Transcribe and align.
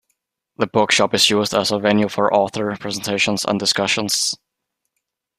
The 0.57 0.65
bookshop 0.65 1.13
is 1.13 1.29
used 1.29 1.53
as 1.53 1.69
a 1.71 1.77
venue 1.77 2.09
for 2.09 2.33
author 2.33 2.75
presentations 2.75 3.45
and 3.45 3.59
discussions. 3.59 4.35